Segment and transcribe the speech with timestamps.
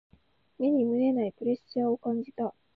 [0.57, 2.55] 目に見えないプレッシャーを感じた。